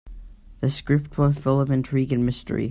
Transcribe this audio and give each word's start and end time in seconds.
The 0.61 0.71
script 0.71 1.19
was 1.19 1.37
full 1.37 1.61
of 1.61 1.69
intrigue 1.69 2.11
and 2.11 2.25
mystery. 2.25 2.59